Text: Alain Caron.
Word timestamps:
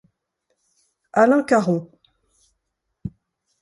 Alain 1.13 1.43
Caron. 1.43 1.91